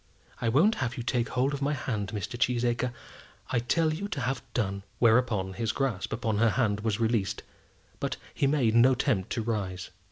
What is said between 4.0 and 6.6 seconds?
to have done." Whereupon his grasp upon her